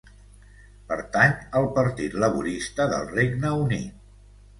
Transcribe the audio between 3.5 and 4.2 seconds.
Unit.